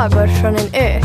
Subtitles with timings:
[0.00, 1.00] sagor från en ö.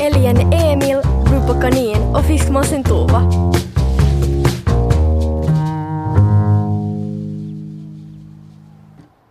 [0.00, 3.22] Älgen Emil, Rupa Kanin och fiskmåsen Tova.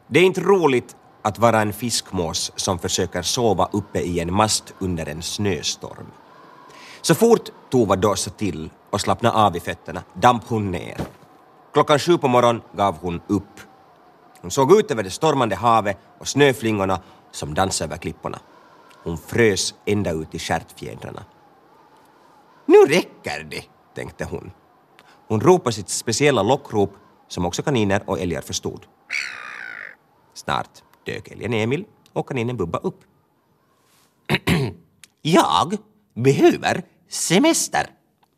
[0.08, 4.74] Det är inte roligt att vara en fiskmås som försöker sova uppe i en mast
[4.80, 6.08] under en snöstorm.
[7.02, 10.98] Så fort Tova dåsade till och slappnade av i fötterna damp hon ner.
[11.74, 13.60] Klockan sju på morgonen gav hon upp.
[14.42, 17.00] Hon såg ut över det stormande havet och snöflingorna
[17.32, 18.40] som dansade över klipporna.
[19.04, 21.26] Hon frös ända ut i stjärtfjädrarna.
[22.66, 23.64] Nu räcker det,
[23.96, 24.52] tänkte hon.
[25.28, 26.94] Hon ropade sitt speciella lockrop
[27.28, 28.86] som också kaniner och älgar förstod.
[30.34, 33.00] Snart dök älgen Emil och kaninen Bubba upp.
[35.22, 35.78] Jag
[36.16, 37.90] behöver semester,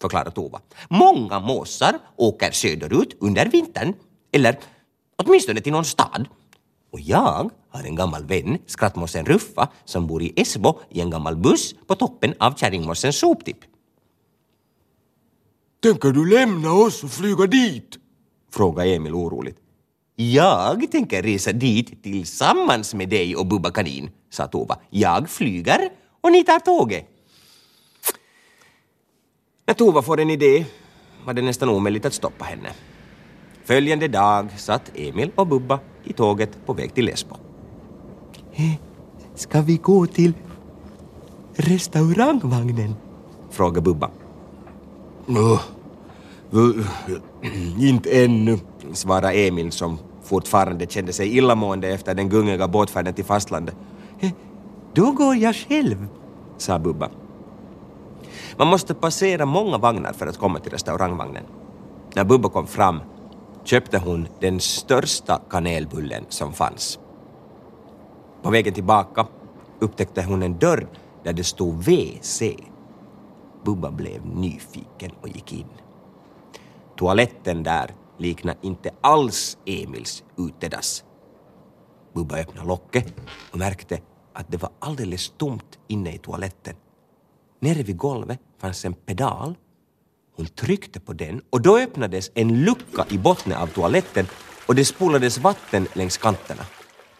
[0.01, 0.61] förklarade Tova.
[0.89, 3.93] Många måsar åker söderut under vintern,
[4.31, 4.59] eller
[5.15, 6.27] åtminstone till någon stad.
[6.91, 11.35] Och jag har en gammal vän, skrattmåsen Ruffa, som bor i Esbo i en gammal
[11.35, 13.57] buss på toppen av kärringmossens soptipp.
[15.83, 17.97] Tänker du lämna oss och flyga dit?
[18.51, 19.57] frågade Emil oroligt.
[20.15, 24.77] Jag tänker resa dit tillsammans med dig och Bubba Kanin, sa Tova.
[24.89, 25.89] Jag flyger
[26.21, 27.07] och ni tar tåget.
[29.65, 30.65] När Tova får en idé
[31.25, 32.69] var det nästan omöjligt att stoppa henne.
[33.63, 37.50] Följande dag satt Emil och Bubba i tåget på väg till Lesbo.
[39.35, 40.33] Ska vi gå till
[41.55, 42.95] restaurangvagnen?
[43.49, 44.09] frågade Bubba.
[45.27, 45.61] Oh,
[47.79, 48.59] inte ännu.
[48.93, 53.75] svarade Emil som fortfarande kände sig illamående efter den gungiga båtfärden till fastlandet.
[54.93, 56.07] Då går jag själv.
[56.57, 57.09] sa Bubba.
[58.57, 61.43] Man måste passera många vagnar för att komma till restaurangvagnen.
[62.15, 62.99] När Bubba kom fram
[63.63, 66.99] köpte hon den största kanelbullen som fanns.
[68.41, 69.27] På vägen tillbaka
[69.79, 70.87] upptäckte hon en dörr
[71.23, 72.41] där det stod WC.
[73.65, 75.67] Bubba blev nyfiken och gick in.
[76.97, 81.03] Toaletten där liknade inte alls Emils utedass.
[82.13, 83.13] Bubba öppnade locket
[83.51, 84.01] och märkte
[84.33, 86.75] att det var alldeles tomt inne i toaletten.
[87.59, 89.55] Nere vid golvet fanns en pedal.
[90.35, 94.25] Hon tryckte på den och då öppnades en lucka i botten av toaletten
[94.67, 96.63] och det spolades vatten längs kanterna.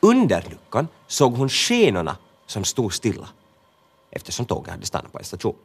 [0.02, 2.18] Under luckan såg hon skenorna
[2.48, 3.30] som stod stilla
[4.12, 5.56] eftersom tåget hade stannat på en station.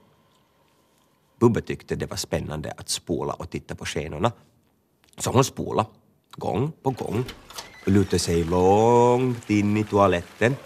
[1.41, 4.33] Bubbe tyckte det var spännande att spola och titta på skenorna.
[5.19, 5.89] Så hon spolade,
[6.31, 7.25] gång på gång,
[7.87, 10.57] och lutade sig långt in i toaletten.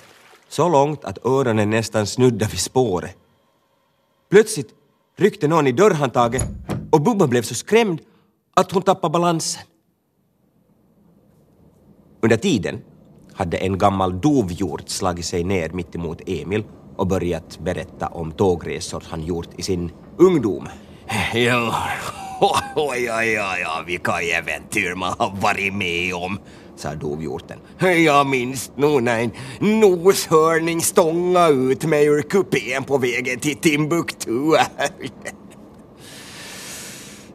[0.48, 3.16] Så långt att öronen nästan snuddade vid spåret.
[4.30, 4.74] Plötsligt
[5.16, 6.42] ryckte någon i dörrhandtaget
[6.92, 8.00] och Bubba blev så skrämd
[8.54, 9.62] att hon tappade balansen.
[12.20, 12.82] Under tiden
[13.40, 16.64] hade en gammal dovhjort slagit sig ner mittemot Emil
[16.96, 20.68] och börjat berätta om tågresor han gjort i sin ungdom.
[21.34, 21.74] Ja,
[22.74, 26.38] oj, oj, oj, vilka äventyr man har varit med om,
[26.76, 27.58] sa dovhjorten.
[28.04, 29.30] Jag minns nog när en
[29.80, 34.56] noshörning stångade ut mig ur kupén på vägen till Timbuktu.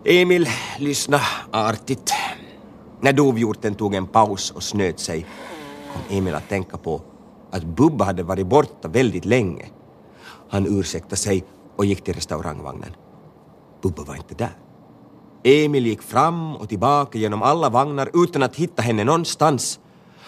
[0.06, 0.50] Emil
[0.80, 2.14] lyssnade artigt.
[3.02, 5.26] När dovhjorten tog en paus och snöt sig
[6.10, 7.02] Emil att tänka på
[7.52, 9.66] att Bubba hade varit borta väldigt länge.
[10.50, 11.44] Han ursäktade sig
[11.76, 12.96] och gick till restaurangvagnen.
[13.82, 14.58] Bubba var inte där.
[15.44, 19.80] Emil gick fram och tillbaka genom alla vagnar utan att hitta henne någonstans.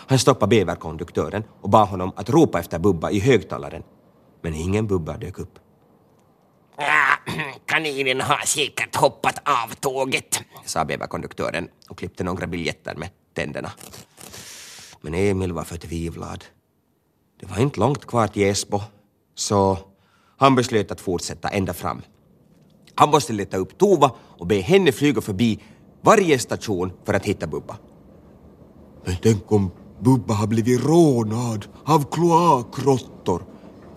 [0.08, 3.84] Han stoppade bäverkonduktören och bad honom att ropa efter Bubba i högtalaren.
[4.42, 5.60] Men ingen Bubba dök upp.
[7.66, 13.72] Kaninen har säkert hoppat av tåget, sa bäverkonduktören och klippte några biljetter med tänderna.
[15.08, 16.46] Men Emil var förtvivlad.
[17.40, 18.82] Det var inte långt kvar till Esbo,
[19.36, 19.78] så
[20.38, 22.02] han beslöt att fortsätta ända fram.
[22.96, 25.60] Han måste leta upp Tova och be henne flyga förbi
[26.02, 27.78] varje station för att hitta Bubba.
[29.06, 33.44] Men tänk om Bubba har blivit rånad av kloakråttor,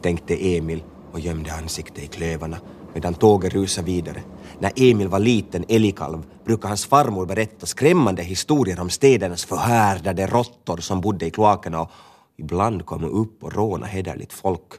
[0.03, 0.83] tänkte Emil
[1.13, 2.59] och gömde ansiktet i klövarna
[2.95, 4.23] medan tåget rusar vidare.
[4.59, 10.77] När Emil var liten älgkalv brukade hans farmor berätta skrämmande historier om städernas förhärdade råttor
[10.77, 11.91] som bodde i kloakerna och
[12.37, 14.73] ibland kom upp och råna hederligt folk.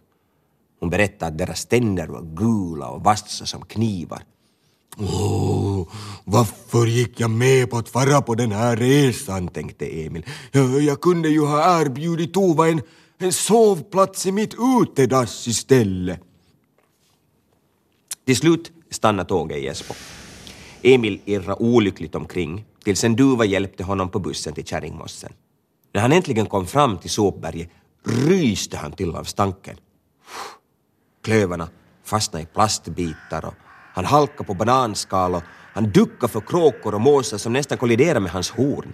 [0.79, 4.23] Hon berättade att deras tänder var gula och vassa som knivar.
[4.97, 5.87] Åh,
[6.23, 10.25] varför gick jag med på att fara på den här resan, tänkte Emil.
[10.51, 12.81] Jag, jag kunde ju ha erbjudit Tova en,
[13.17, 16.19] en sovplats i mitt utedass istället.
[18.31, 19.93] Till slut stannade tåget i Esbo.
[20.81, 25.33] Emil irrade olyckligt omkring tills en duva hjälpte honom på bussen till Kärringmossen.
[25.93, 27.69] När han äntligen kom fram till sopberget
[28.03, 29.77] ryste han till av stanken.
[31.23, 31.69] Klövarna
[32.03, 33.53] fastnade i plastbitar och
[33.93, 35.43] han halkade på bananskal och
[35.73, 38.93] han duckade för kråkor och måsar som nästan kolliderade med hans horn.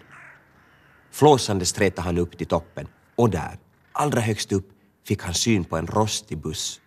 [1.12, 3.60] Flåsande stretade han upp till toppen och där,
[3.92, 4.69] allra högst upp,
[5.07, 6.81] fick han syn på en rostig buss.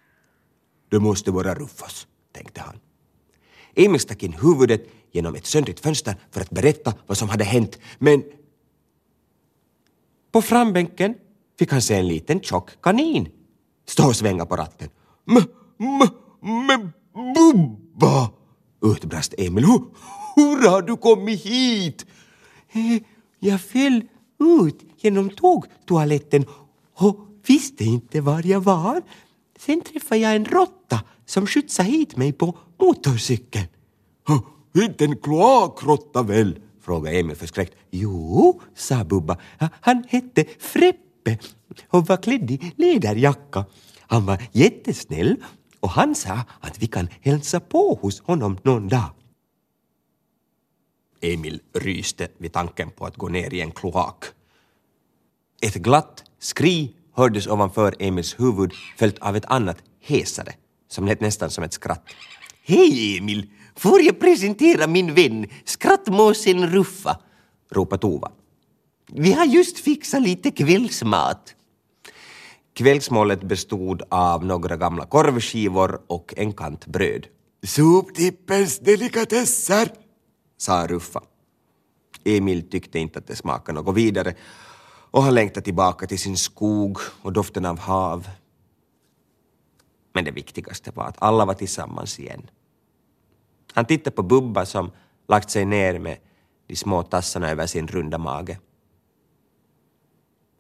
[0.91, 2.81] Det måste vara Ruffas, tänkte han.
[3.75, 7.79] Emil stack in huvudet genom ett söndrigt fönster för att berätta vad som hade hänt,
[7.99, 8.25] men
[10.32, 11.15] på frambänken
[11.59, 13.29] fick han se en liten tjock kanin
[13.87, 14.88] stå och svänga på ratten.
[15.29, 15.43] M,
[15.81, 16.09] m,
[16.43, 16.93] men
[17.35, 18.31] Bubba!
[18.82, 19.65] utbrast Emil.
[19.65, 19.85] Hur,
[20.37, 22.06] hur har du kommit hit?
[23.38, 24.03] Jag föll
[24.38, 26.44] ut genom tågtoaletten
[26.94, 27.17] och
[27.47, 29.03] visste inte var jag var.
[29.60, 33.66] Sen träffade jag en råtta som skjutsade hit mig på motorcykeln.
[34.74, 36.60] Inte en kloakråtta väl?
[36.80, 37.76] frågade Emil förskräckt.
[37.90, 39.36] Jo, sa Bubba.
[39.80, 41.38] Han hette Freppe
[41.88, 43.64] och var klädd i läderjacka.
[44.00, 45.36] Han var jättesnäll
[45.80, 49.10] och han sa att vi kan hälsa på hos honom någon dag.
[51.20, 54.24] Emil ryste vid tanken på att gå ner i en kloak.
[55.62, 60.52] Ett glatt skri hördes ovanför Emils huvud följt av ett annat hesare
[60.88, 62.05] som lät nästan som ett skratt.
[62.64, 63.50] Hej Emil!
[63.76, 67.19] Får jag presentera min vän skrattmåsen Ruffa?
[67.70, 68.32] ropade Tova.
[69.12, 71.55] Vi har just fixat lite kvällsmat.
[72.75, 77.26] Kvällsmålet bestod av några gamla korvskivor och en kant bröd.
[77.62, 79.93] Soptippens delikatesser,
[80.58, 81.22] sa Ruffa.
[82.25, 84.34] Emil tyckte inte att det smakade något vidare
[85.10, 88.28] och han längtade tillbaka till sin skog och doften av hav.
[90.12, 92.50] Men det viktigaste var att alla var tillsammans igen.
[93.72, 94.90] Han tittade på Bubba som
[95.28, 96.18] lagt sig ner med
[96.66, 98.58] de små tassarna över sin runda mage.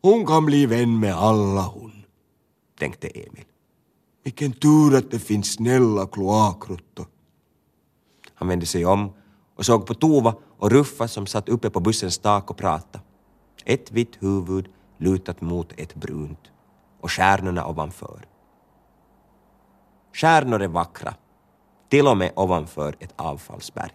[0.02, 2.04] Hon kan bli vän med alla hon,
[2.78, 3.44] tänkte Emil.
[4.22, 7.06] Vilken tur att det finns snälla kloakråttor.
[8.34, 9.12] Han vände sig om
[9.54, 13.04] och såg på Tova och Ruffa som satt uppe på bussens tak och pratade.
[13.64, 14.68] Ett vitt huvud
[14.98, 16.50] lutat mot ett brunt
[17.00, 18.26] och stjärnorna ovanför.
[20.12, 21.14] Stjärnor är vackra,
[21.88, 23.92] till och med ovanför ett avfallsberg.